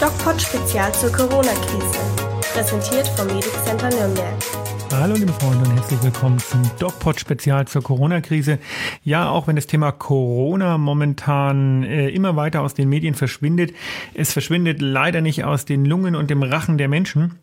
DocPod 0.00 0.40
Spezial 0.40 0.94
zur 0.94 1.10
Corona-Krise. 1.10 1.98
Präsentiert 2.54 3.08
vom 3.08 3.26
Medic 3.26 3.50
Center 3.64 3.90
Nürnberg. 3.90 4.32
Hallo 4.92 5.16
liebe 5.16 5.32
Freunde 5.32 5.68
und 5.68 5.74
herzlich 5.74 6.00
willkommen 6.04 6.38
zum 6.38 6.62
DocPod 6.78 7.18
Spezial 7.18 7.66
zur 7.66 7.82
Corona-Krise. 7.82 8.60
Ja, 9.02 9.28
auch 9.28 9.48
wenn 9.48 9.56
das 9.56 9.66
Thema 9.66 9.90
Corona 9.90 10.78
momentan 10.78 11.82
äh, 11.82 12.10
immer 12.10 12.36
weiter 12.36 12.62
aus 12.62 12.74
den 12.74 12.88
Medien 12.88 13.14
verschwindet, 13.14 13.74
es 14.14 14.32
verschwindet 14.32 14.80
leider 14.80 15.20
nicht 15.20 15.42
aus 15.42 15.64
den 15.64 15.84
Lungen 15.84 16.14
und 16.14 16.30
dem 16.30 16.44
Rachen 16.44 16.78
der 16.78 16.86
Menschen. 16.86 17.40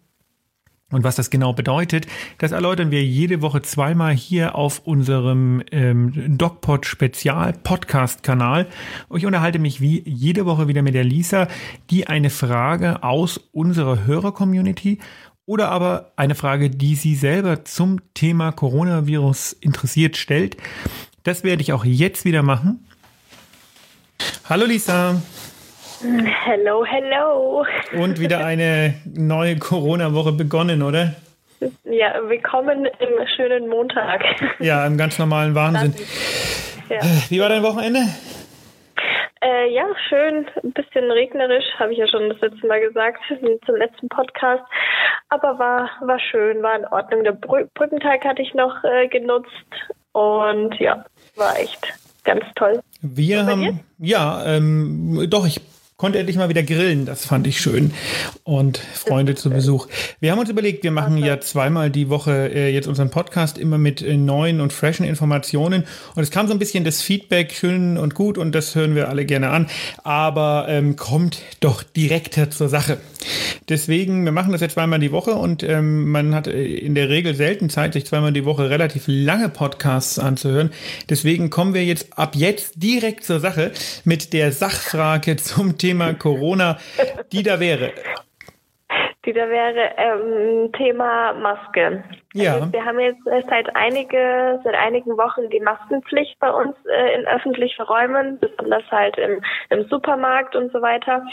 Und 0.91 1.03
was 1.03 1.15
das 1.15 1.31
genau 1.31 1.51
bedeutet, 1.51 2.05
das 2.37 2.51
erläutern 2.51 2.91
wir 2.91 3.03
jede 3.03 3.41
Woche 3.41 3.63
zweimal 3.63 4.13
hier 4.13 4.53
auf 4.53 4.81
unserem 4.85 5.63
ähm, 5.71 6.37
DocPod 6.37 6.85
Spezial 6.85 7.53
Podcast 7.53 8.21
Kanal. 8.21 8.67
Ich 9.15 9.25
unterhalte 9.25 9.57
mich 9.57 9.81
wie 9.81 10.03
jede 10.07 10.45
Woche 10.45 10.67
wieder 10.67 10.83
mit 10.83 10.93
der 10.93 11.03
Lisa, 11.03 11.47
die 11.89 12.05
eine 12.05 12.29
Frage 12.29 13.01
aus 13.01 13.37
unserer 13.51 14.05
Hörer-Community 14.05 14.99
oder 15.47 15.69
aber 15.69 16.11
eine 16.17 16.35
Frage, 16.35 16.69
die 16.69 16.93
sie 16.93 17.15
selber 17.15 17.65
zum 17.65 17.99
Thema 18.13 18.51
Coronavirus 18.51 19.53
interessiert 19.53 20.17
stellt. 20.17 20.55
Das 21.23 21.43
werde 21.43 21.63
ich 21.63 21.73
auch 21.73 21.83
jetzt 21.83 22.25
wieder 22.25 22.43
machen. 22.43 22.85
Hallo 24.47 24.65
Lisa. 24.65 25.19
Hello, 26.05 26.85
hello. 26.85 27.65
Und 27.99 28.19
wieder 28.19 28.45
eine 28.45 28.93
neue 29.05 29.57
Corona-Woche 29.57 30.33
begonnen, 30.33 30.83
oder? 30.83 31.15
Ja, 31.83 32.13
willkommen 32.27 32.85
im 32.85 33.27
schönen 33.35 33.67
Montag. 33.67 34.23
Ja, 34.59 34.85
im 34.85 34.97
ganz 34.99 35.17
normalen 35.17 35.55
Wahnsinn. 35.55 35.95
Ja. 36.89 36.97
Äh, 36.97 37.29
wie 37.29 37.39
war 37.39 37.49
dein 37.49 37.63
Wochenende? 37.63 38.01
Äh, 39.41 39.73
ja, 39.73 39.85
schön, 40.07 40.45
ein 40.63 40.73
bisschen 40.73 41.09
regnerisch, 41.09 41.65
habe 41.79 41.91
ich 41.93 41.97
ja 41.97 42.07
schon 42.07 42.29
das 42.29 42.39
letzte 42.39 42.67
Mal 42.67 42.81
gesagt, 42.81 43.19
zum 43.65 43.75
letzten 43.75 44.07
Podcast. 44.09 44.63
Aber 45.29 45.57
war, 45.57 45.89
war 46.01 46.19
schön, 46.19 46.61
war 46.61 46.77
in 46.77 46.85
Ordnung. 46.85 47.23
Der 47.23 47.31
Brü 47.31 47.65
Brückentag 47.73 48.25
hatte 48.25 48.43
ich 48.43 48.53
noch 48.53 48.83
äh, 48.83 49.07
genutzt 49.07 49.49
und 50.11 50.79
ja, 50.79 51.03
war 51.35 51.57
echt 51.57 51.87
ganz 52.23 52.43
toll. 52.55 52.79
Wir 53.01 53.45
haben, 53.47 53.79
ja, 53.97 54.43
ähm, 54.45 55.25
doch, 55.29 55.47
ich 55.47 55.61
konnte 56.05 56.19
endlich 56.19 56.37
mal 56.37 56.49
wieder 56.49 56.61
grillen. 56.61 57.07
Das 57.07 57.25
fand 57.25 57.47
ich 57.47 57.59
schön. 57.59 57.91
Und 58.43 58.77
Freunde 58.77 59.33
zu 59.33 59.49
Besuch. 59.49 59.87
Wir 60.19 60.31
haben 60.31 60.37
uns 60.37 60.51
überlegt, 60.51 60.83
wir 60.83 60.91
machen 60.91 61.17
ja 61.17 61.39
zweimal 61.39 61.89
die 61.89 62.09
Woche 62.09 62.51
äh, 62.53 62.71
jetzt 62.71 62.87
unseren 62.87 63.09
Podcast 63.09 63.57
immer 63.57 63.79
mit 63.79 64.03
äh, 64.03 64.15
neuen 64.15 64.61
und 64.61 64.71
freshen 64.71 65.03
Informationen. 65.03 65.83
Und 66.13 66.21
es 66.21 66.29
kam 66.29 66.45
so 66.45 66.53
ein 66.53 66.59
bisschen 66.59 66.83
das 66.83 67.01
Feedback 67.01 67.53
schön 67.53 67.97
und 67.97 68.13
gut 68.13 68.37
und 68.37 68.53
das 68.53 68.75
hören 68.75 68.93
wir 68.93 69.09
alle 69.09 69.25
gerne 69.25 69.49
an. 69.49 69.65
Aber 70.03 70.67
ähm, 70.69 70.95
kommt 70.95 71.41
doch 71.59 71.81
direkter 71.81 72.51
zur 72.51 72.69
Sache. 72.69 72.99
Deswegen, 73.67 74.25
wir 74.25 74.31
machen 74.31 74.51
das 74.51 74.61
jetzt 74.61 74.73
zweimal 74.73 74.99
die 74.99 75.11
Woche 75.11 75.31
und 75.31 75.63
ähm, 75.63 76.11
man 76.11 76.35
hat 76.35 76.45
äh, 76.45 76.65
in 76.65 76.93
der 76.93 77.09
Regel 77.09 77.33
selten 77.33 77.71
Zeit, 77.71 77.93
sich 77.93 78.05
zweimal 78.05 78.31
die 78.31 78.45
Woche 78.45 78.69
relativ 78.69 79.05
lange 79.07 79.49
Podcasts 79.49 80.19
anzuhören. 80.19 80.69
Deswegen 81.09 81.49
kommen 81.49 81.73
wir 81.73 81.83
jetzt 81.83 82.15
ab 82.15 82.35
jetzt 82.35 82.73
direkt 82.75 83.23
zur 83.23 83.39
Sache 83.39 83.71
mit 84.03 84.33
der 84.33 84.51
Sachfrage 84.51 85.37
zum 85.37 85.79
Thema 85.79 85.94
Corona, 86.13 86.77
die 87.31 87.43
da 87.43 87.59
wäre. 87.59 87.91
Die 89.25 89.33
da 89.33 89.49
wäre 89.49 89.91
ähm, 89.97 90.71
Thema 90.73 91.33
Maske. 91.33 92.03
Ja. 92.33 92.53
Also 92.53 92.71
wir 92.71 92.85
haben 92.85 92.99
jetzt 92.99 93.23
seit 93.49 93.75
einige, 93.75 94.59
seit 94.63 94.75
einigen 94.75 95.17
Wochen 95.17 95.49
die 95.49 95.59
Maskenpflicht 95.59 96.37
bei 96.39 96.51
uns 96.51 96.75
äh, 96.85 97.19
in 97.19 97.27
öffentlichen 97.27 97.81
Räumen, 97.81 98.39
besonders 98.39 98.83
halt 98.91 99.17
im, 99.17 99.41
im 99.69 99.87
Supermarkt 99.89 100.55
und 100.55 100.71
so 100.71 100.81
weiter. 100.81 101.23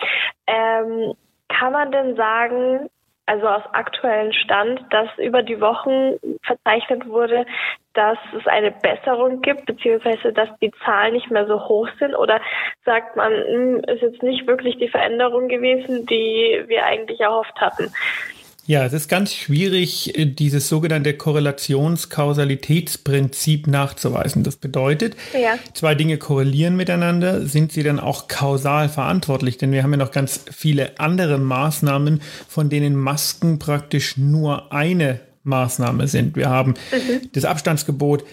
Ähm, 0.47 1.15
kann 1.49 1.73
man 1.73 1.93
denn 1.93 2.17
sagen, 2.17 2.89
also 3.27 3.47
aus 3.47 3.63
aktuellen 3.73 4.33
Stand, 4.33 4.81
dass 4.91 5.09
über 5.19 5.43
die 5.43 5.61
Wochen 5.61 6.19
verzeichnet 6.43 7.09
wurde, 7.09 7.47
dass 7.95 8.19
es 8.37 8.47
eine 8.47 8.71
Besserung 8.71 9.43
gibt, 9.43 9.67
beziehungsweise 9.67 10.33
dass 10.33 10.49
die 10.61 10.73
Zahlen 10.85 11.13
nicht 11.13 11.31
mehr 11.31 11.47
so 11.47 11.69
hoch 11.69 11.89
sind? 11.99 12.15
Oder 12.15 12.41
sagt 12.85 13.17
man, 13.17 13.33
hm, 13.33 13.77
ist 13.87 14.03
jetzt 14.03 14.23
nicht 14.23 14.47
wirklich 14.47 14.79
die 14.79 14.89
Veränderung 14.89 15.49
gewesen, 15.49 16.07
die 16.07 16.65
wir 16.67 16.85
eigentlich 16.85 17.21
erhofft 17.21 17.61
hatten? 17.61 17.93
Ja, 18.73 18.85
es 18.87 18.95
ist 18.95 19.11
ganz 19.11 19.35
schwierig, 19.35 20.19
äh, 20.19 20.25
dieses 20.25 20.71
sogenannte 20.71 21.13
Korrelationskausalitätsprinzip 21.13 23.67
nachzuweisen. 23.67 24.45
Das 24.45 24.57
bedeutet, 24.57 25.15
ja. 25.35 25.59
zwei 25.75 25.95
Dinge 25.95 26.17
korrelieren 26.17 26.75
miteinander, 26.75 27.47
sind 27.47 27.73
sie 27.73 27.83
dann 27.83 28.01
auch 28.01 28.29
kausal 28.29 28.89
verantwortlich? 28.89 29.59
Denn 29.59 29.73
wir 29.73 29.83
haben 29.83 29.91
ja 29.91 29.99
noch 29.99 30.11
ganz 30.11 30.47
viele 30.51 30.99
andere 30.99 31.37
Maßnahmen, 31.37 32.23
von 32.49 32.71
denen 32.71 32.97
Masken 32.97 33.59
praktisch 33.59 34.17
nur 34.17 34.73
eine 34.73 35.21
Maßnahme 35.43 36.09
sind. 36.09 36.35
Wir 36.35 36.49
haben 36.49 36.73
mhm. 36.93 37.29
das 37.35 37.45
Abstandsgebot, 37.45 38.25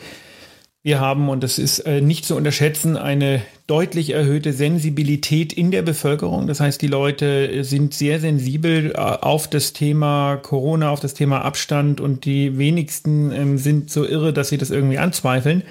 wir 0.84 1.02
haben, 1.02 1.28
und 1.28 1.44
das 1.44 1.60
ist 1.60 1.80
äh, 1.80 2.00
nicht 2.00 2.24
zu 2.24 2.38
unterschätzen, 2.38 2.96
eine 2.96 3.42
deutlich 3.70 4.14
erhöhte 4.14 4.52
Sensibilität 4.52 5.54
in 5.54 5.70
der 5.70 5.84
Bevölkerung. 5.84 6.48
Das 6.48 6.60
heißt, 6.60 6.82
die 6.82 6.88
Leute 6.88 7.64
sind 7.64 7.94
sehr 7.94 8.20
sensibel 8.20 8.94
äh, 8.96 8.98
auf 8.98 9.48
das 9.48 9.74
Thema 9.74 10.38
Corona, 10.38 10.90
auf 10.90 11.00
das 11.00 11.14
Thema 11.14 11.46
Abstand 11.46 12.02
und 12.02 12.26
die 12.26 12.58
wenigsten 12.58 13.32
ähm, 13.32 13.58
sind 13.60 13.92
so 13.92 14.06
irre, 14.06 14.34
dass 14.34 14.50
sie 14.50 14.58
das 14.58 14.72
irgendwie 14.72 14.98
anzweifeln. 14.98 15.62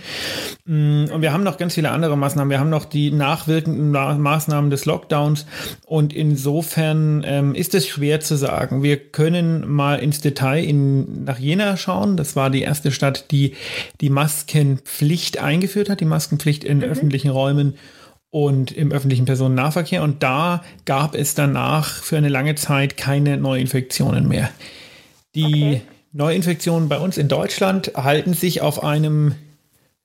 Mm, 0.64 1.06
und 1.12 1.22
wir 1.22 1.32
haben 1.32 1.42
noch 1.42 1.56
ganz 1.56 1.75
viele 1.75 1.91
andere 1.91 2.16
Maßnahmen. 2.16 2.50
Wir 2.50 2.60
haben 2.60 2.70
noch 2.70 2.84
die 2.84 3.10
nachwirkenden 3.10 3.91
Maßnahmen 3.91 4.70
des 4.70 4.84
Lockdowns 4.84 5.47
und 5.84 6.12
insofern 6.12 7.25
ähm, 7.26 7.54
ist 7.56 7.75
es 7.75 7.88
schwer 7.88 8.20
zu 8.20 8.36
sagen. 8.36 8.84
Wir 8.84 8.97
können 8.97 9.69
mal 9.69 9.98
ins 9.98 10.20
Detail 10.20 10.62
in, 10.62 11.25
nach 11.25 11.41
Jena 11.41 11.76
schauen. 11.76 12.16
Das 12.16 12.36
war 12.36 12.48
die 12.48 12.62
erste 12.62 12.92
Stadt, 12.92 13.32
die 13.32 13.54
die 14.00 14.10
Maskenpflicht 14.10 15.38
eingeführt 15.38 15.91
hat, 15.91 15.98
die 15.98 16.04
Maskenpflicht 16.04 16.62
in 16.62 16.78
mhm. 16.78 16.84
öffentlichen 16.84 17.30
Räumen 17.30 17.75
und 18.31 18.72
im 18.72 18.93
öffentlichen 18.93 19.25
Personennahverkehr. 19.25 20.03
Und 20.03 20.22
da 20.22 20.62
gab 20.84 21.15
es 21.15 21.34
danach 21.34 22.03
für 22.03 22.16
eine 22.16 22.28
lange 22.28 22.55
Zeit 22.55 22.97
keine 22.97 23.37
Neuinfektionen 23.37 24.28
mehr. 24.28 24.50
Die 25.34 25.44
okay. 25.44 25.83
Neuinfektionen 26.12 26.89
bei 26.89 26.99
uns 26.99 27.19
in 27.19 27.28
Deutschland 27.28 27.93
halten 27.94 28.34
sich 28.34 28.61
auf 28.61 28.83
einem 28.83 29.34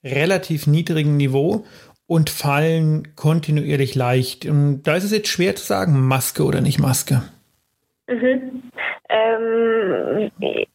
relativ 0.03 0.67
niedrigen 0.67 1.17
Niveau 1.17 1.65
und 2.05 2.29
fallen 2.29 3.15
kontinuierlich 3.15 3.95
leicht. 3.95 4.45
Und 4.45 4.83
da 4.83 4.95
ist 4.95 5.05
es 5.05 5.11
jetzt 5.11 5.29
schwer 5.29 5.55
zu 5.55 5.65
sagen, 5.65 6.05
Maske 6.05 6.43
oder 6.43 6.61
nicht 6.61 6.79
Maske. 6.79 7.23
Mhm. 8.09 8.63
Ähm, 9.13 10.31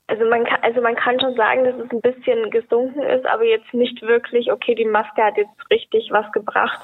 also 0.06 0.24
man 0.26 0.44
kann, 0.44 0.60
also 0.62 0.80
man 0.80 0.94
kann 0.94 1.18
schon 1.18 1.34
sagen, 1.34 1.64
dass 1.64 1.74
es 1.74 1.90
ein 1.90 2.00
bisschen 2.00 2.50
gesunken 2.50 3.02
ist, 3.02 3.26
aber 3.26 3.44
jetzt 3.44 3.74
nicht 3.74 4.00
wirklich, 4.02 4.52
okay, 4.52 4.76
die 4.76 4.84
Maske 4.84 5.22
hat 5.22 5.36
jetzt 5.36 5.70
richtig 5.70 6.08
was 6.12 6.30
gebracht. 6.30 6.78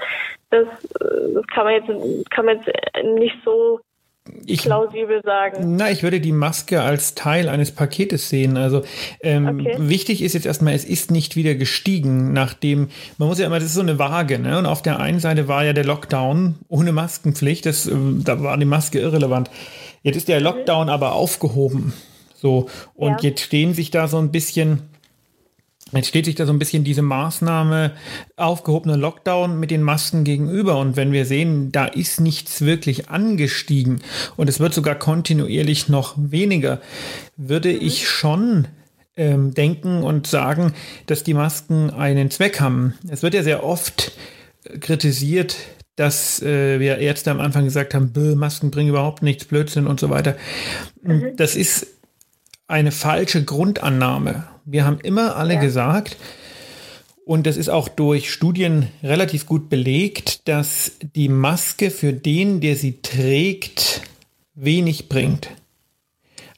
Das, 0.51 0.67
das 0.99 1.47
kann 1.47 1.65
man 1.65 1.75
jetzt, 1.75 2.31
kann 2.31 2.47
man 2.47 2.57
jetzt 2.59 2.71
nicht 3.05 3.37
so 3.45 3.81
ich, 4.47 4.63
plausibel 4.63 5.23
sagen. 5.23 5.77
Na, 5.77 5.91
ich 5.91 6.03
würde 6.03 6.21
die 6.21 6.33
Maske 6.33 6.83
als 6.83 7.15
Teil 7.15 7.49
eines 7.49 7.73
Paketes 7.73 8.31
sehen. 8.31 8.57
Also 8.57 8.83
ähm, 9.23 9.61
okay. 9.61 9.77
wichtig 9.79 10.23
ist 10.23 10.33
jetzt 10.33 10.47
erstmal, 10.47 10.75
es 10.75 10.85
ist 10.85 11.13
nicht 11.13 11.37
wieder 11.37 11.55
gestiegen, 11.55 12.33
nachdem, 12.33 12.89
man 13.19 13.29
muss 13.29 13.39
ja 13.39 13.47
immer, 13.47 13.61
das 13.61 13.67
ist 13.67 13.75
so 13.75 13.81
eine 13.81 13.99
Waage, 14.01 14.41
ne? 14.41 14.59
Und 14.59 14.67
auf 14.67 14.83
der 14.83 14.99
einen 14.99 15.21
Seite 15.21 15.47
war 15.47 15.65
ja 15.65 15.73
der 15.73 15.85
Lockdown 15.85 16.57
ohne 16.69 16.91
Maskenpflicht, 16.91 17.65
das, 17.67 17.87
äh, 17.87 17.95
da 18.25 18.43
war 18.43 18.57
die 18.57 18.65
Maske 18.65 18.99
irrelevant. 18.99 19.51
Jetzt 20.05 20.17
ist 20.17 20.29
der 20.29 20.39
mhm. 20.39 20.45
Lockdown 20.45 20.89
aber 20.89 21.15
aufgehoben. 21.15 21.93
So, 22.37 22.69
und 22.95 23.23
ja. 23.23 23.31
jetzt 23.31 23.41
stehen 23.41 23.75
sich 23.75 23.91
da 23.91 24.07
so 24.07 24.19
ein 24.19 24.31
bisschen, 24.31 24.83
jetzt 25.93 26.09
steht 26.09 26.27
sich 26.27 26.35
da 26.35 26.45
so 26.45 26.53
ein 26.53 26.59
bisschen 26.59 26.85
diese 26.85 27.01
Maßnahme 27.01 27.93
aufgehobener 28.37 28.99
Lockdown 28.99 29.59
mit 29.59 29.71
den 29.71 29.83
Masken 29.83 30.23
gegenüber. 30.23 30.79
Und 30.79 30.97
wenn 30.97 31.11
wir 31.11 31.25
sehen, 31.25 31.73
da 31.73 31.87
ist 31.87 32.21
nichts 32.21 32.61
wirklich 32.61 33.09
angestiegen 33.09 34.03
und 34.37 34.49
es 34.51 34.61
wird 34.61 34.75
sogar 34.75 34.95
kontinuierlich 34.95 35.89
noch 35.89 36.15
weniger, 36.19 36.81
würde 37.39 37.73
mhm. 37.73 37.79
ich 37.81 38.07
schon 38.07 38.69
ähm, 39.17 39.55
denken 39.55 40.03
und 40.03 40.27
sagen, 40.27 40.75
dass 41.07 41.25
die 41.25 41.35
Masken 41.35 41.89
einen 41.91 42.31
Zweck 42.31 42.61
haben. 42.61 42.93
Es 43.09 43.23
wird 43.23 43.33
ja 43.33 43.43
sehr 43.43 43.65
oft 43.65 44.13
kritisiert, 44.81 45.57
dass 45.97 46.43
äh, 46.43 46.81
wir 46.81 46.99
Ärzte 46.99 47.31
am 47.31 47.41
Anfang 47.41 47.65
gesagt 47.65 47.95
haben, 47.95 48.13
Masken 48.37 48.71
bringen 48.71 48.91
überhaupt 48.91 49.23
nichts, 49.23 49.45
Blödsinn 49.45 49.87
und 49.87 50.01
so 50.01 50.11
weiter. 50.11 50.37
Mhm. 51.03 51.37
Das 51.37 51.55
ist 51.55 51.87
eine 52.67 52.93
falsche 52.93 53.45
Grundannahme. 53.45 54.45
Wir 54.65 54.85
haben 54.85 54.99
immer 55.01 55.37
alle 55.37 55.55
ja. 55.55 55.61
gesagt, 55.61 56.17
und 57.25 57.47
das 57.47 57.57
ist 57.57 57.71
auch 57.71 57.89
durch 57.89 58.31
Studien 58.31 58.89
relativ 59.03 59.47
gut 59.47 59.71
belegt, 59.71 60.47
dass 60.49 60.93
die 61.15 61.29
Maske 61.29 61.91
für 61.91 62.13
den, 62.13 62.61
der 62.61 62.77
sie 62.77 63.01
trägt, 63.01 64.03
wenig 64.55 65.09
bringt. 65.09 65.49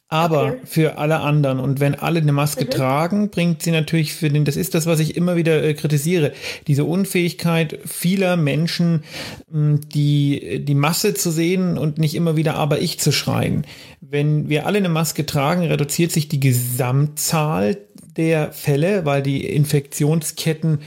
Aber 0.08 0.50
okay. 0.50 0.60
für 0.64 0.98
alle 0.98 1.18
anderen 1.18 1.58
und 1.58 1.80
wenn 1.80 1.96
alle 1.96 2.20
eine 2.20 2.30
Maske 2.30 2.64
mhm. 2.64 2.70
tragen, 2.70 3.30
bringt 3.30 3.62
sie 3.62 3.72
natürlich 3.72 4.14
für 4.14 4.28
den, 4.28 4.44
das 4.44 4.54
ist 4.56 4.76
das, 4.76 4.86
was 4.86 5.00
ich 5.00 5.16
immer 5.16 5.34
wieder 5.34 5.64
äh, 5.64 5.74
kritisiere, 5.74 6.32
diese 6.68 6.84
Unfähigkeit 6.84 7.80
vieler 7.84 8.36
Menschen, 8.36 9.02
mh, 9.50 9.80
die, 9.92 10.64
die 10.64 10.74
Masse 10.76 11.14
zu 11.14 11.32
sehen 11.32 11.76
und 11.76 11.98
nicht 11.98 12.14
immer 12.14 12.36
wieder 12.36 12.54
aber 12.54 12.78
ich 12.80 13.00
zu 13.00 13.10
schreien. 13.10 13.66
Wenn 14.00 14.48
wir 14.48 14.66
alle 14.66 14.78
eine 14.78 14.88
Maske 14.88 15.26
tragen, 15.26 15.64
reduziert 15.64 16.12
sich 16.12 16.28
die 16.28 16.40
Gesamtzahl 16.40 17.76
der 18.16 18.52
Fälle, 18.52 19.04
weil 19.04 19.22
die 19.22 19.44
Infektionsketten 19.44 20.78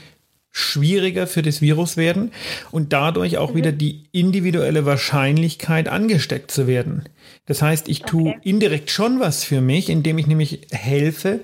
schwieriger 0.59 1.25
für 1.25 1.41
das 1.41 1.61
Virus 1.61 1.97
werden 1.97 2.31
und 2.71 2.94
dadurch 2.94 3.38
auch 3.38 3.51
mhm. 3.53 3.57
wieder 3.57 3.71
die 3.71 4.03
individuelle 4.11 4.85
Wahrscheinlichkeit 4.85 5.88
angesteckt 5.88 6.51
zu 6.51 6.67
werden. 6.67 7.03
Das 7.45 7.61
heißt, 7.61 7.89
ich 7.89 8.01
tue 8.01 8.31
okay. 8.31 8.39
indirekt 8.44 8.91
schon 8.91 9.19
was 9.19 9.44
für 9.44 9.61
mich, 9.61 9.89
indem 9.89 10.17
ich 10.17 10.27
nämlich 10.27 10.61
helfe, 10.71 11.39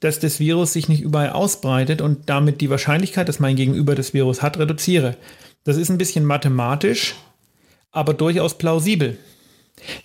dass 0.00 0.20
das 0.20 0.40
Virus 0.40 0.72
sich 0.72 0.88
nicht 0.88 1.00
überall 1.00 1.30
ausbreitet 1.30 2.00
und 2.00 2.28
damit 2.28 2.60
die 2.60 2.70
Wahrscheinlichkeit, 2.70 3.28
dass 3.28 3.40
mein 3.40 3.56
Gegenüber 3.56 3.94
das 3.94 4.12
Virus 4.12 4.42
hat, 4.42 4.58
reduziere. 4.58 5.16
Das 5.64 5.76
ist 5.76 5.88
ein 5.88 5.98
bisschen 5.98 6.24
mathematisch, 6.24 7.14
aber 7.90 8.14
durchaus 8.14 8.58
plausibel. 8.58 9.16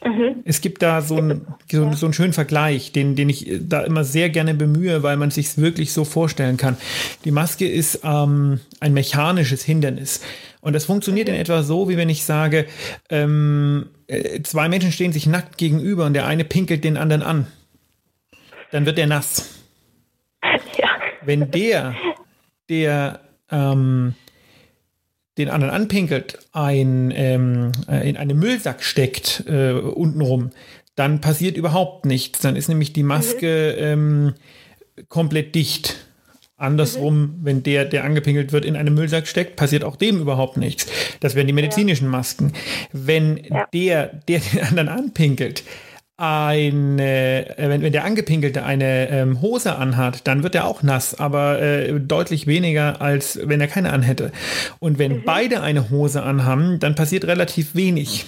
Mhm. 0.03 0.41
Es 0.45 0.62
gibt 0.62 0.81
da 0.81 1.01
so, 1.01 1.18
ein, 1.18 1.47
so, 1.69 1.91
so, 1.94 2.06
einen 2.06 2.13
schönen 2.13 2.33
Vergleich, 2.33 2.91
den, 2.91 3.15
den 3.15 3.29
ich 3.29 3.50
da 3.62 3.81
immer 3.81 4.03
sehr 4.03 4.29
gerne 4.29 4.53
bemühe, 4.53 5.03
weil 5.03 5.18
man 5.18 5.31
sich 5.31 5.57
wirklich 5.57 5.94
so 5.94 6.03
vorstellen 6.06 6.57
kann. 6.57 6.77
Die 7.25 7.31
Maske 7.31 7.68
ist 7.68 8.01
ähm, 8.03 8.59
ein 8.79 8.94
mechanisches 8.94 9.63
Hindernis. 9.63 10.21
Und 10.62 10.73
das 10.73 10.85
funktioniert 10.85 11.27
in 11.29 11.35
etwa 11.35 11.63
so, 11.63 11.89
wie 11.89 11.97
wenn 11.97 12.09
ich 12.09 12.23
sage, 12.23 12.68
ähm, 13.09 13.89
äh, 14.07 14.41
zwei 14.44 14.69
Menschen 14.69 14.91
stehen 14.91 15.12
sich 15.12 15.25
nackt 15.25 15.57
gegenüber 15.57 16.06
und 16.06 16.13
der 16.13 16.27
eine 16.27 16.44
pinkelt 16.44 16.83
den 16.83 16.97
anderen 16.97 17.24
an. 17.24 17.47
Dann 18.71 18.85
wird 18.85 18.97
der 18.97 19.07
nass. 19.07 19.59
Ja. 20.77 20.89
Wenn 21.24 21.51
der, 21.51 21.95
der 22.69 23.19
ähm, 23.51 24.15
den 25.37 25.49
anderen 25.49 25.73
anpinkelt, 25.73 26.39
ein, 26.51 27.11
ähm, 27.15 27.71
äh, 27.89 28.07
in 28.09 28.17
einen 28.17 28.37
Müllsack 28.37 28.83
steckt 28.83 29.43
äh, 29.47 29.71
untenrum, 29.71 30.51
dann 30.95 31.21
passiert 31.21 31.57
überhaupt 31.57 32.05
nichts. 32.05 32.39
Dann 32.39 32.55
ist 32.55 32.67
nämlich 32.67 32.93
die 32.93 33.03
Maske 33.03 33.75
mhm. 33.77 33.83
ähm, 33.83 34.33
komplett 35.07 35.55
dicht. 35.55 36.05
Andersrum, 36.57 37.21
mhm. 37.21 37.35
wenn 37.41 37.63
der, 37.63 37.85
der 37.85 38.03
angepinkelt 38.03 38.51
wird, 38.51 38.65
in 38.65 38.75
einen 38.75 38.93
Müllsack 38.93 39.25
steckt, 39.25 39.55
passiert 39.55 39.83
auch 39.83 39.95
dem 39.95 40.19
überhaupt 40.19 40.57
nichts. 40.57 40.85
Das 41.19 41.33
wären 41.33 41.47
die 41.47 41.53
medizinischen 41.53 42.07
Masken. 42.07 42.53
Wenn 42.91 43.37
ja. 43.37 43.67
der, 43.73 44.07
der 44.27 44.41
den 44.41 44.61
anderen 44.61 44.89
anpinkelt, 44.89 45.63
eine, 46.21 47.57
äh, 47.57 47.69
wenn, 47.69 47.81
wenn 47.81 47.91
der 47.91 48.06
Angepinkelte 48.06 48.63
eine 48.63 49.09
ähm, 49.09 49.41
Hose 49.41 49.75
anhat, 49.75 50.27
dann 50.27 50.44
wird 50.44 50.53
er 50.53 50.65
auch 50.65 50.83
nass, 50.83 51.19
aber 51.19 51.59
äh, 51.59 52.00
deutlich 52.00 52.45
weniger, 52.45 53.01
als 53.01 53.39
wenn 53.44 53.59
er 53.59 53.68
keine 53.68 53.91
anhätte. 53.91 54.31
Und 54.77 55.00
wenn 55.00 55.18
mhm. 55.18 55.23
beide 55.25 55.62
eine 55.62 55.89
Hose 55.89 56.21
anhaben, 56.21 56.79
dann 56.79 56.94
passiert 56.94 57.25
relativ 57.25 57.73
wenig. 57.73 58.25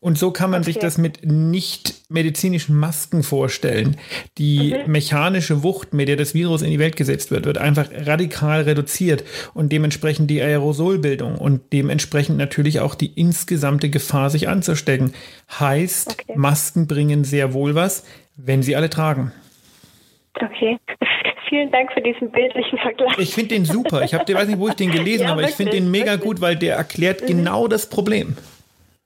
Und 0.00 0.16
so 0.16 0.30
kann 0.30 0.50
man 0.50 0.62
okay. 0.62 0.72
sich 0.72 0.78
das 0.78 0.96
mit 0.96 1.26
nicht 1.26 1.94
medizinischen 2.08 2.74
Masken 2.74 3.22
vorstellen. 3.22 3.98
Die 4.38 4.74
mhm. 4.74 4.90
mechanische 4.90 5.62
Wucht, 5.62 5.92
mit 5.92 6.08
der 6.08 6.16
das 6.16 6.32
Virus 6.32 6.62
in 6.62 6.70
die 6.70 6.78
Welt 6.78 6.96
gesetzt 6.96 7.30
wird, 7.30 7.44
wird 7.44 7.58
einfach 7.58 7.86
radikal 7.92 8.62
reduziert 8.62 9.24
und 9.52 9.70
dementsprechend 9.72 10.30
die 10.30 10.40
Aerosolbildung 10.40 11.36
und 11.36 11.74
dementsprechend 11.74 12.38
natürlich 12.38 12.80
auch 12.80 12.94
die 12.94 13.12
insgesamte 13.12 13.90
Gefahr, 13.90 14.30
sich 14.30 14.48
anzustecken. 14.48 15.12
Heißt, 15.58 16.16
okay. 16.18 16.32
Masken 16.34 16.86
bringen 16.86 17.24
sehr 17.24 17.52
wohl 17.52 17.74
was, 17.74 18.06
wenn 18.36 18.62
sie 18.62 18.76
alle 18.76 18.88
tragen. 18.88 19.32
Okay. 20.34 20.78
Vielen 21.50 21.70
Dank 21.72 21.92
für 21.92 22.00
diesen 22.00 22.30
bildlichen 22.30 22.78
Vergleich. 22.78 23.18
Ich 23.18 23.34
finde 23.34 23.56
den 23.56 23.64
super. 23.64 24.02
Ich 24.02 24.14
habe, 24.14 24.32
weiß 24.32 24.48
nicht, 24.48 24.60
wo 24.60 24.68
ich 24.68 24.74
den 24.74 24.92
gelesen 24.92 25.24
ja, 25.24 25.30
habe, 25.30 25.40
aber 25.40 25.50
ich 25.50 25.56
finde 25.56 25.72
den 25.72 25.90
mega 25.90 26.12
wirklich. 26.12 26.22
gut, 26.22 26.40
weil 26.40 26.56
der 26.56 26.76
erklärt 26.76 27.22
mhm. 27.22 27.26
genau 27.26 27.66
das 27.66 27.90
Problem. 27.90 28.36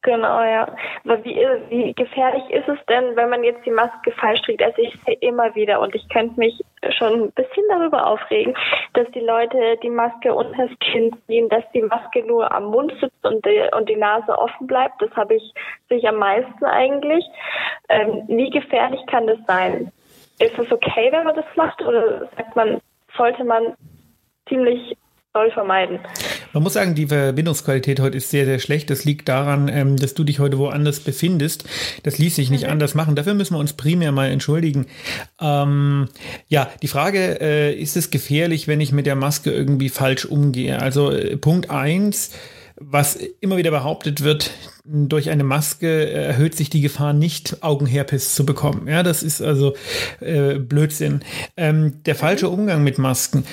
Genau, 0.05 0.43
ja. 0.43 0.69
Aber 1.05 1.25
wie, 1.25 1.35
wie 1.71 1.95
gefährlich 1.95 2.45
ist 2.51 2.69
es 2.69 2.79
denn, 2.91 3.17
wenn 3.17 3.31
man 3.31 3.43
jetzt 3.43 3.65
die 3.65 3.71
Maske 3.71 4.13
falsch 4.13 4.43
trägt? 4.43 4.63
Also 4.63 4.83
ich 4.83 4.95
sehe 5.07 5.17
immer 5.21 5.55
wieder 5.55 5.81
und 5.81 5.95
ich 5.95 6.07
könnte 6.11 6.39
mich 6.39 6.63
schon 6.99 7.23
ein 7.23 7.33
bisschen 7.33 7.65
darüber 7.71 8.07
aufregen, 8.07 8.55
dass 8.93 9.11
die 9.13 9.21
Leute 9.21 9.79
die 9.83 9.89
Maske 9.89 10.35
unter 10.35 10.69
das 10.69 10.79
Kinn 10.81 11.17
ziehen, 11.27 11.49
dass 11.49 11.65
die 11.73 11.81
Maske 11.81 12.23
nur 12.23 12.53
am 12.53 12.67
Mund 12.67 12.93
sitzt 13.01 13.25
und 13.25 13.47
die, 13.47 13.63
und 13.75 13.89
die 13.89 13.97
Nase 13.97 14.39
offen 14.39 14.67
bleibt. 14.67 15.01
Das 15.01 15.11
habe 15.13 15.37
ich 15.37 15.55
sich 15.89 16.07
am 16.07 16.17
meisten 16.17 16.67
eigentlich. 16.67 17.25
Ähm, 17.89 18.25
wie 18.29 18.51
gefährlich 18.51 19.01
kann 19.07 19.27
das 19.27 19.39
sein? 19.47 19.91
Ist 20.39 20.59
es 20.59 20.71
okay, 20.71 21.11
wenn 21.13 21.25
man 21.25 21.35
das 21.35 21.47
macht 21.57 21.81
oder 21.81 22.29
sagt 22.37 22.55
man, 22.55 22.79
sollte 23.17 23.43
man 23.43 23.75
ziemlich 24.47 24.99
soll 25.33 25.51
vermeiden. 25.51 25.99
Man 26.55 26.63
muss 26.63 26.75
sagen, 26.75 26.95
die 26.95 27.09
Verbindungsqualität 27.09 27.99
heute 27.99 28.17
ist 28.17 28.31
sehr, 28.31 28.45
sehr 28.45 28.61
schlecht. 28.61 28.89
Das 28.89 29.05
liegt 29.05 29.29
daran, 29.29 29.69
ähm, 29.69 29.97
dass 29.97 30.15
du 30.15 30.23
dich 30.23 30.39
heute 30.39 30.57
woanders 30.57 31.01
befindest. 31.01 31.65
Das 32.05 32.19
ließ 32.19 32.37
sich 32.37 32.49
nicht 32.49 32.65
mhm. 32.65 32.71
anders 32.71 32.95
machen. 32.95 33.17
Dafür 33.17 33.35
müssen 33.35 33.55
wir 33.55 33.59
uns 33.59 33.73
primär 33.73 34.13
mal 34.13 34.31
entschuldigen. 34.31 34.87
Ähm, 35.41 36.09
ja, 36.47 36.71
die 36.81 36.89
Frage, 36.89 37.41
äh, 37.41 37.75
ist 37.75 37.97
es 37.97 38.11
gefährlich, 38.11 38.69
wenn 38.69 38.81
ich 38.81 38.93
mit 38.93 39.07
der 39.07 39.17
Maske 39.17 39.51
irgendwie 39.51 39.89
falsch 39.89 40.25
umgehe? 40.25 40.81
Also 40.81 41.11
äh, 41.11 41.37
Punkt 41.37 41.71
eins 41.71 42.31
was 42.77 43.17
immer 43.41 43.57
wieder 43.57 43.71
behauptet 43.71 44.23
wird, 44.23 44.51
durch 44.85 45.31
eine 45.31 45.45
Maske 45.45 46.11
erhöht 46.11 46.57
sich 46.57 46.71
die 46.71 46.81
Gefahr 46.81 47.13
nicht, 47.13 47.63
Augenherpes 47.63 48.35
zu 48.35 48.45
bekommen. 48.45 48.89
Ja, 48.89 49.05
das 49.05 49.23
ist 49.23 49.41
also 49.41 49.75
äh, 50.21 50.55
Blödsinn. 50.55 51.21
Ähm, 51.57 52.03
der 52.05 52.17
falsche 52.17 52.49
Umgang 52.49 52.83
mit 52.83 52.99
Masken 52.99 53.45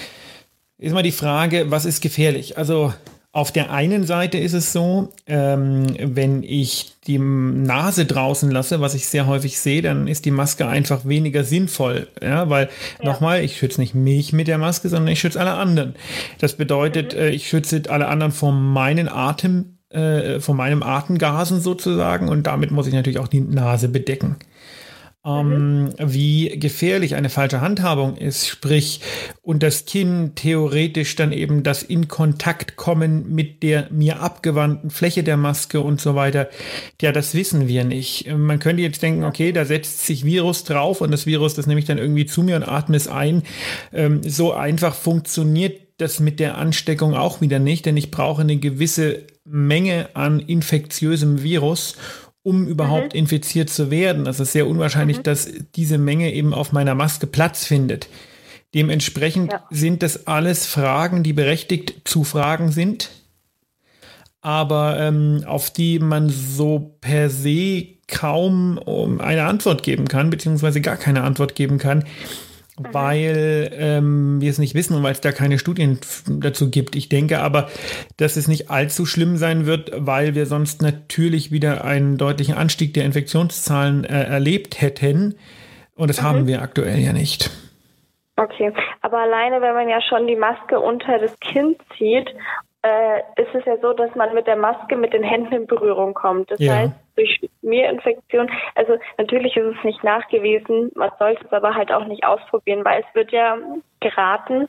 ist 0.81 0.93
mal 0.93 1.03
die 1.03 1.11
Frage, 1.11 1.69
was 1.69 1.85
ist 1.85 2.01
gefährlich? 2.01 2.57
Also 2.57 2.91
auf 3.31 3.51
der 3.51 3.71
einen 3.71 4.05
Seite 4.05 4.39
ist 4.39 4.53
es 4.53 4.73
so, 4.73 5.13
ähm, 5.27 5.95
wenn 5.99 6.43
ich 6.43 6.95
die 7.07 7.19
Nase 7.19 8.05
draußen 8.05 8.49
lasse, 8.51 8.81
was 8.81 8.95
ich 8.95 9.07
sehr 9.07 9.27
häufig 9.27 9.59
sehe, 9.59 9.81
dann 9.83 10.07
ist 10.07 10.25
die 10.25 10.31
Maske 10.31 10.67
einfach 10.67 11.05
weniger 11.05 11.43
sinnvoll. 11.43 12.07
Ja, 12.21 12.49
weil 12.49 12.67
ja. 12.99 13.05
nochmal, 13.05 13.43
ich 13.43 13.57
schütze 13.57 13.79
nicht 13.79 13.93
mich 13.93 14.33
mit 14.33 14.47
der 14.47 14.57
Maske, 14.57 14.89
sondern 14.89 15.13
ich 15.13 15.19
schütze 15.19 15.39
alle 15.39 15.53
anderen. 15.53 15.95
Das 16.39 16.57
bedeutet, 16.57 17.13
mhm. 17.13 17.19
äh, 17.19 17.29
ich 17.29 17.47
schütze 17.47 17.83
alle 17.87 18.07
anderen 18.07 18.31
vor 18.33 18.51
meinen 18.51 19.07
Atem, 19.07 19.77
äh, 19.89 20.39
vor 20.39 20.55
meinem 20.55 20.81
Atemgasen 20.81 21.61
sozusagen 21.61 22.27
und 22.27 22.47
damit 22.47 22.71
muss 22.71 22.87
ich 22.87 22.93
natürlich 22.93 23.19
auch 23.19 23.27
die 23.27 23.41
Nase 23.41 23.87
bedecken 23.87 24.37
ähm, 25.23 25.89
wie 25.99 26.49
gefährlich 26.57 27.15
eine 27.15 27.29
falsche 27.29 27.61
Handhabung 27.61 28.17
ist, 28.17 28.47
sprich, 28.47 29.01
und 29.43 29.61
das 29.61 29.85
Kinn 29.85 30.31
theoretisch 30.35 31.15
dann 31.15 31.31
eben 31.31 31.61
das 31.61 31.83
in 31.83 32.07
Kontakt 32.07 32.75
kommen 32.75 33.31
mit 33.33 33.61
der 33.61 33.87
mir 33.91 34.21
abgewandten 34.21 34.89
Fläche 34.89 35.23
der 35.23 35.37
Maske 35.37 35.81
und 35.81 36.01
so 36.01 36.15
weiter. 36.15 36.49
Ja, 37.01 37.11
das 37.11 37.35
wissen 37.35 37.67
wir 37.67 37.83
nicht. 37.83 38.31
Man 38.35 38.59
könnte 38.59 38.81
jetzt 38.81 39.03
denken, 39.03 39.23
okay, 39.23 39.51
da 39.51 39.65
setzt 39.65 40.05
sich 40.05 40.25
Virus 40.25 40.63
drauf 40.63 41.01
und 41.01 41.11
das 41.11 41.27
Virus, 41.27 41.53
das 41.53 41.67
nehme 41.67 41.79
ich 41.79 41.85
dann 41.85 41.99
irgendwie 41.99 42.25
zu 42.25 42.41
mir 42.41 42.55
und 42.55 42.63
atme 42.63 42.97
es 42.97 43.07
ein. 43.07 43.43
Ähm, 43.93 44.23
so 44.23 44.53
einfach 44.53 44.95
funktioniert 44.95 45.79
das 45.97 46.19
mit 46.19 46.39
der 46.39 46.57
Ansteckung 46.57 47.13
auch 47.13 47.41
wieder 47.41 47.59
nicht, 47.59 47.85
denn 47.85 47.95
ich 47.95 48.09
brauche 48.09 48.41
eine 48.41 48.57
gewisse 48.57 49.23
Menge 49.45 50.09
an 50.15 50.39
infektiösem 50.39 51.43
Virus, 51.43 51.95
um 52.43 52.67
überhaupt 52.67 53.13
mhm. 53.13 53.19
infiziert 53.19 53.69
zu 53.69 53.91
werden. 53.91 54.25
Das 54.25 54.39
ist 54.39 54.51
sehr 54.51 54.67
unwahrscheinlich, 54.67 55.19
mhm. 55.19 55.23
dass 55.23 55.49
diese 55.75 55.97
Menge 55.97 56.33
eben 56.33 56.53
auf 56.53 56.71
meiner 56.71 56.95
Maske 56.95 57.27
Platz 57.27 57.65
findet. 57.65 58.07
Dementsprechend 58.73 59.51
ja. 59.51 59.63
sind 59.69 60.01
das 60.01 60.27
alles 60.27 60.65
Fragen, 60.65 61.23
die 61.23 61.33
berechtigt 61.33 62.01
zu 62.05 62.23
fragen 62.23 62.71
sind, 62.71 63.09
aber 64.41 64.97
ähm, 64.99 65.43
auf 65.45 65.71
die 65.71 65.99
man 65.99 66.29
so 66.29 66.97
per 67.01 67.29
se 67.29 67.87
kaum 68.07 68.79
eine 69.19 69.45
Antwort 69.45 69.83
geben 69.83 70.07
kann, 70.07 70.29
beziehungsweise 70.29 70.81
gar 70.81 70.97
keine 70.97 71.23
Antwort 71.23 71.55
geben 71.55 71.77
kann. 71.77 72.05
Weil 72.91 73.71
ähm, 73.73 74.41
wir 74.41 74.49
es 74.49 74.59
nicht 74.59 74.75
wissen 74.75 74.95
und 74.95 75.03
weil 75.03 75.11
es 75.11 75.21
da 75.21 75.31
keine 75.31 75.59
Studien 75.59 75.99
dazu 76.27 76.69
gibt. 76.69 76.95
Ich 76.95 77.09
denke 77.09 77.39
aber, 77.39 77.69
dass 78.17 78.37
es 78.37 78.47
nicht 78.47 78.69
allzu 78.69 79.05
schlimm 79.05 79.37
sein 79.37 79.65
wird, 79.65 79.91
weil 79.95 80.35
wir 80.35 80.45
sonst 80.45 80.81
natürlich 80.81 81.51
wieder 81.51 81.83
einen 81.83 82.17
deutlichen 82.17 82.55
Anstieg 82.55 82.93
der 82.93 83.05
Infektionszahlen 83.05 84.03
äh, 84.03 84.23
erlebt 84.23 84.81
hätten. 84.81 85.35
Und 85.95 86.09
das 86.09 86.21
mhm. 86.21 86.25
haben 86.25 86.47
wir 86.47 86.61
aktuell 86.61 86.99
ja 86.99 87.13
nicht. 87.13 87.49
Okay, 88.37 88.73
aber 89.01 89.19
alleine, 89.19 89.61
wenn 89.61 89.75
man 89.75 89.89
ja 89.89 90.01
schon 90.01 90.25
die 90.25 90.35
Maske 90.35 90.79
unter 90.79 91.19
das 91.19 91.37
Kinn 91.39 91.75
zieht 91.97 92.29
äh, 92.83 93.41
ist 93.41 93.53
es 93.53 93.63
ja 93.65 93.77
so, 93.81 93.93
dass 93.93 94.13
man 94.15 94.33
mit 94.33 94.47
der 94.47 94.55
Maske 94.55 94.95
mit 94.95 95.13
den 95.13 95.23
Händen 95.23 95.53
in 95.53 95.67
Berührung 95.67 96.13
kommt. 96.13 96.51
Das 96.51 96.59
ja. 96.59 96.73
heißt, 96.73 96.93
durch 97.21 97.51
Schmierinfektion, 97.59 98.49
also 98.75 98.97
natürlich 99.17 99.55
ist 99.55 99.75
es 99.77 99.83
nicht 99.83 100.03
nachgewiesen, 100.03 100.91
man 100.95 101.11
sollte 101.19 101.45
es 101.45 101.53
aber 101.53 101.75
halt 101.75 101.91
auch 101.91 102.05
nicht 102.05 102.25
ausprobieren, 102.25 102.83
weil 102.83 103.03
es 103.07 103.15
wird 103.15 103.31
ja 103.31 103.57
geraten, 103.99 104.67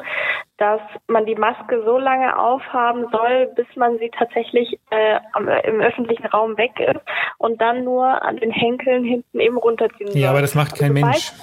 dass 0.59 0.81
man 1.09 1.25
die 1.25 1.35
Maske 1.35 1.83
so 1.85 1.99
lange 1.99 2.39
aufhaben 2.39 3.07
soll, 3.11 3.51
bis 3.57 3.67
man 3.77 3.99
sie 3.99 4.11
tatsächlich 4.17 4.79
äh, 4.91 5.19
im 5.65 5.81
öffentlichen 5.81 6.27
Raum 6.27 6.57
weg 6.59 6.79
ist. 6.79 7.01
und 7.39 7.61
dann 7.61 7.85
nur 7.85 8.23
an 8.23 8.37
den 8.37 8.51
Henkeln 8.51 9.05
hinten 9.05 9.41
eben 9.41 9.57
runterziehen 9.57 10.13
soll. 10.13 10.21
Ja, 10.21 10.31
aber 10.31 10.43
das 10.43 10.55
macht 10.55 10.77
kein 10.79 10.97
also 10.97 11.07
Mensch. 11.07 11.33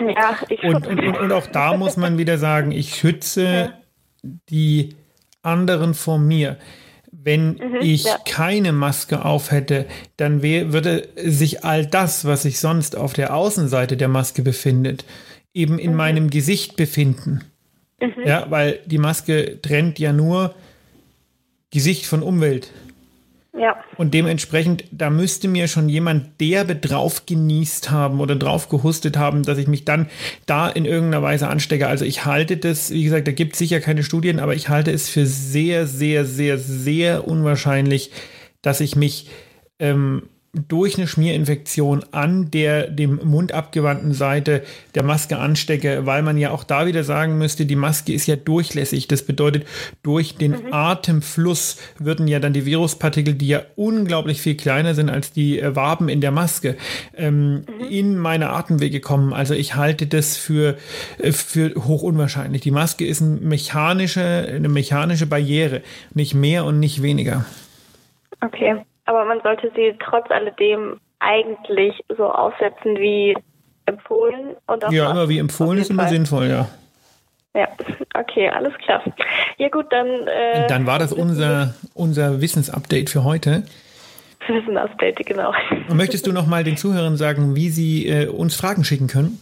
Ja, 0.00 0.36
ich 0.50 0.62
und, 0.62 0.86
und, 0.86 1.00
und, 1.00 1.18
und, 1.18 1.32
auch 1.32 1.46
da 1.46 1.74
muss 1.74 1.96
man 1.96 2.18
wieder 2.18 2.36
sagen, 2.36 2.72
ich 2.72 2.94
schütze 2.94 3.42
ja. 3.42 4.28
die 4.50 4.94
anderen 5.42 5.94
vor 5.94 6.18
mir. 6.18 6.58
Wenn 7.26 7.54
mhm, 7.54 7.78
ich 7.80 8.04
ja. 8.04 8.18
keine 8.24 8.70
Maske 8.70 9.24
auf 9.24 9.50
hätte, 9.50 9.86
dann 10.16 10.44
würde 10.44 11.08
sich 11.16 11.64
all 11.64 11.84
das, 11.84 12.24
was 12.24 12.42
sich 12.42 12.60
sonst 12.60 12.94
auf 12.94 13.14
der 13.14 13.34
Außenseite 13.34 13.96
der 13.96 14.06
Maske 14.06 14.42
befindet, 14.42 15.04
eben 15.52 15.80
in 15.80 15.90
mhm. 15.90 15.96
meinem 15.96 16.30
Gesicht 16.30 16.76
befinden. 16.76 17.40
Mhm. 18.00 18.12
Ja, 18.24 18.46
weil 18.50 18.78
die 18.86 18.98
Maske 18.98 19.60
trennt 19.60 19.98
ja 19.98 20.12
nur 20.12 20.54
Gesicht 21.72 22.06
von 22.06 22.22
Umwelt. 22.22 22.70
Ja. 23.58 23.76
Und 23.96 24.12
dementsprechend, 24.12 24.84
da 24.90 25.08
müsste 25.08 25.48
mir 25.48 25.66
schon 25.66 25.88
jemand 25.88 26.40
derbe 26.40 26.76
drauf 26.76 27.24
genießt 27.24 27.90
haben 27.90 28.20
oder 28.20 28.36
drauf 28.36 28.68
gehustet 28.68 29.16
haben, 29.16 29.44
dass 29.44 29.56
ich 29.56 29.66
mich 29.66 29.84
dann 29.84 30.08
da 30.44 30.68
in 30.68 30.84
irgendeiner 30.84 31.22
Weise 31.22 31.48
anstecke. 31.48 31.86
Also 31.86 32.04
ich 32.04 32.26
halte 32.26 32.58
das, 32.58 32.90
wie 32.90 33.04
gesagt, 33.04 33.26
da 33.26 33.32
gibt 33.32 33.54
es 33.54 33.58
sicher 33.58 33.80
keine 33.80 34.02
Studien, 34.02 34.40
aber 34.40 34.54
ich 34.54 34.68
halte 34.68 34.90
es 34.90 35.08
für 35.08 35.24
sehr, 35.24 35.86
sehr, 35.86 36.26
sehr, 36.26 36.58
sehr 36.58 37.26
unwahrscheinlich, 37.26 38.10
dass 38.60 38.80
ich 38.80 38.94
mich 38.94 39.30
ähm, 39.78 40.24
durch 40.68 40.96
eine 40.96 41.06
Schmierinfektion 41.06 42.04
an 42.12 42.50
der 42.50 42.88
dem 42.88 43.20
Mund 43.24 43.52
abgewandten 43.52 44.12
Seite 44.12 44.62
der 44.94 45.02
Maske 45.02 45.38
anstecke, 45.38 46.06
weil 46.06 46.22
man 46.22 46.38
ja 46.38 46.50
auch 46.50 46.64
da 46.64 46.86
wieder 46.86 47.04
sagen 47.04 47.38
müsste, 47.38 47.66
die 47.66 47.76
Maske 47.76 48.12
ist 48.12 48.26
ja 48.26 48.36
durchlässig. 48.36 49.08
Das 49.08 49.22
bedeutet, 49.22 49.66
durch 50.02 50.36
den 50.36 50.52
mhm. 50.52 50.72
Atemfluss 50.72 51.78
würden 51.98 52.28
ja 52.28 52.38
dann 52.38 52.52
die 52.52 52.66
Viruspartikel, 52.66 53.34
die 53.34 53.48
ja 53.48 53.62
unglaublich 53.76 54.40
viel 54.40 54.56
kleiner 54.56 54.94
sind 54.94 55.10
als 55.10 55.32
die 55.32 55.60
äh, 55.60 55.76
Waben 55.76 56.08
in 56.08 56.20
der 56.20 56.30
Maske, 56.30 56.76
ähm, 57.16 57.54
mhm. 57.54 57.64
in 57.90 58.18
meine 58.18 58.50
Atemwege 58.50 59.00
kommen. 59.00 59.32
Also 59.32 59.54
ich 59.54 59.74
halte 59.74 60.06
das 60.06 60.36
für, 60.36 60.76
äh, 61.18 61.32
für 61.32 61.74
hoch 61.84 62.02
unwahrscheinlich. 62.02 62.62
Die 62.62 62.70
Maske 62.70 63.06
ist 63.06 63.22
eine 63.22 63.40
mechanische, 63.40 64.22
eine 64.22 64.68
mechanische 64.68 65.26
Barriere, 65.26 65.82
nicht 66.14 66.34
mehr 66.34 66.64
und 66.64 66.80
nicht 66.80 67.02
weniger. 67.02 67.44
Okay. 68.40 68.82
Aber 69.06 69.24
man 69.24 69.40
sollte 69.42 69.72
sie 69.74 69.94
trotz 69.98 70.30
alledem 70.30 71.00
eigentlich 71.20 72.00
so 72.16 72.30
aufsetzen 72.30 72.96
wie 72.96 73.36
empfohlen. 73.86 74.56
Und 74.66 74.84
auch 74.84 74.92
ja, 74.92 75.10
immer 75.10 75.28
wie 75.28 75.38
empfohlen 75.38 75.78
ist 75.78 75.90
immer 75.90 76.02
Fall. 76.02 76.12
sinnvoll, 76.12 76.48
ja. 76.48 76.68
Ja, 77.54 77.68
okay, 78.14 78.50
alles 78.50 78.74
klar. 78.84 79.02
Ja 79.56 79.68
gut, 79.70 79.86
dann. 79.90 80.06
Äh, 80.06 80.66
dann 80.66 80.86
war 80.86 80.98
das 80.98 81.12
unser, 81.12 81.74
unser 81.94 82.42
Wissensupdate 82.42 83.08
für 83.08 83.24
heute. 83.24 83.64
Wissensupdate, 84.46 85.24
genau. 85.24 85.52
Und 85.88 85.96
möchtest 85.96 86.26
du 86.26 86.32
noch 86.32 86.46
mal 86.46 86.64
den 86.64 86.76
Zuhörern 86.76 87.16
sagen, 87.16 87.56
wie 87.56 87.70
sie 87.70 88.08
äh, 88.08 88.26
uns 88.28 88.54
Fragen 88.56 88.84
schicken 88.84 89.06
können? 89.06 89.40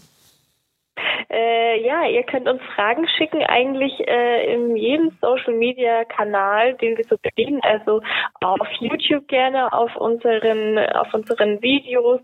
Äh, 1.34 1.84
ja, 1.84 2.06
ihr 2.06 2.22
könnt 2.22 2.48
uns 2.48 2.62
Fragen 2.76 3.08
schicken, 3.08 3.42
eigentlich 3.42 3.92
äh, 4.06 4.54
in 4.54 4.76
jedem 4.76 5.10
Social 5.20 5.54
Media 5.54 6.04
Kanal, 6.04 6.74
den 6.74 6.96
wir 6.96 7.04
so 7.04 7.16
bedienen, 7.20 7.60
also 7.62 8.02
auf 8.40 8.68
YouTube 8.78 9.26
gerne, 9.26 9.72
auf 9.72 9.96
unseren, 9.96 10.78
auf 10.78 11.12
unseren 11.12 11.60
Videos, 11.60 12.20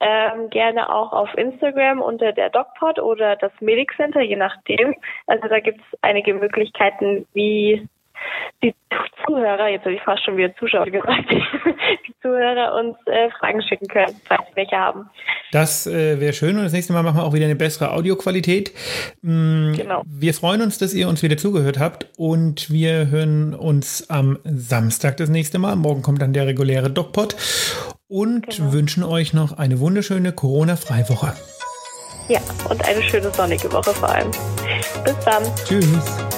ähm, 0.00 0.50
gerne 0.50 0.92
auch 0.92 1.12
auf 1.12 1.32
Instagram 1.38 2.02
unter 2.02 2.32
der 2.32 2.50
DocPod 2.50 2.98
oder 2.98 3.36
das 3.36 3.52
Medic 3.60 3.92
Center, 3.96 4.22
je 4.22 4.36
nachdem. 4.36 4.96
Also 5.28 5.46
da 5.46 5.60
gibt 5.60 5.78
es 5.78 5.98
einige 6.02 6.34
Möglichkeiten, 6.34 7.28
wie 7.34 7.86
die 8.62 8.74
Zuhörer, 9.26 9.68
jetzt 9.68 9.84
habe 9.84 9.94
ich 9.94 10.02
fast 10.02 10.24
schon 10.24 10.36
wieder 10.36 10.54
Zuschauer 10.56 10.86
gesagt, 10.86 11.30
die 11.30 12.14
Zuhörer 12.22 12.74
uns 12.74 12.96
äh, 13.06 13.30
Fragen 13.38 13.62
schicken 13.62 13.86
können, 13.86 14.20
falls 14.24 14.42
sie 14.48 14.56
welche 14.56 14.76
haben. 14.76 15.08
Das 15.52 15.86
äh, 15.86 16.20
wäre 16.20 16.32
schön 16.32 16.56
und 16.56 16.64
das 16.64 16.72
nächste 16.72 16.92
Mal 16.92 17.02
machen 17.02 17.18
wir 17.18 17.24
auch 17.24 17.32
wieder 17.32 17.44
eine 17.44 17.56
bessere 17.56 17.92
Audioqualität. 17.92 18.72
Mhm, 19.22 19.74
genau. 19.76 20.02
Wir 20.06 20.34
freuen 20.34 20.62
uns, 20.62 20.78
dass 20.78 20.94
ihr 20.94 21.08
uns 21.08 21.22
wieder 21.22 21.36
zugehört 21.36 21.78
habt 21.78 22.06
und 22.16 22.70
wir 22.70 23.08
hören 23.08 23.54
uns 23.54 24.10
am 24.10 24.38
Samstag 24.44 25.16
das 25.18 25.28
nächste 25.28 25.58
Mal. 25.58 25.76
Morgen 25.76 26.02
kommt 26.02 26.20
dann 26.20 26.32
der 26.32 26.46
reguläre 26.46 26.90
DocPod 26.90 27.36
und 28.08 28.48
genau. 28.48 28.72
wünschen 28.72 29.04
euch 29.04 29.34
noch 29.34 29.56
eine 29.58 29.80
wunderschöne 29.80 30.32
Corona-freie 30.32 31.08
Woche. 31.08 31.34
Ja, 32.28 32.40
und 32.68 32.86
eine 32.86 33.02
schöne 33.02 33.30
sonnige 33.30 33.72
Woche 33.72 33.94
vor 33.94 34.10
allem. 34.10 34.30
Bis 35.04 35.18
dann. 35.24 35.42
Tschüss. 35.64 36.37